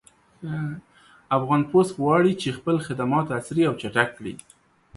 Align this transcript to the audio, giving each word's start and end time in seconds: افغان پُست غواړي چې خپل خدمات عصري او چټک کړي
افغان 1.37 1.61
پُست 1.71 1.91
غواړي 2.01 2.33
چې 2.41 2.55
خپل 2.57 2.75
خدمات 2.85 3.27
عصري 3.37 3.63
او 3.67 3.73
چټک 3.81 4.09
کړي 4.17 4.33